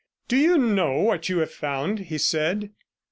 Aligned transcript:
'Do 0.29 0.35
you 0.35 0.57
know 0.57 0.99
what 0.99 1.29
you 1.29 1.37
have 1.37 1.51
found?' 1.51 1.99
he 1.99 2.17
said. 2.17 2.71